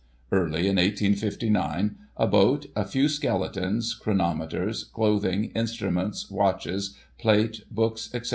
[0.31, 8.29] Early in 1859, ^ boat, a few skeletons, chronometers, clothing, instruments, watches, plate, books, etc.